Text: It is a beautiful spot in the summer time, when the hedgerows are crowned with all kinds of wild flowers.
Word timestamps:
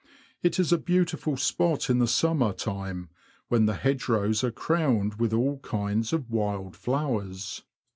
It 0.41 0.57
is 0.57 0.73
a 0.73 0.79
beautiful 0.79 1.37
spot 1.37 1.87
in 1.87 1.99
the 1.99 2.07
summer 2.07 2.53
time, 2.53 3.09
when 3.49 3.67
the 3.67 3.75
hedgerows 3.75 4.43
are 4.43 4.49
crowned 4.49 5.19
with 5.19 5.31
all 5.31 5.59
kinds 5.59 6.11
of 6.11 6.27
wild 6.31 6.75
flowers. 6.75 7.61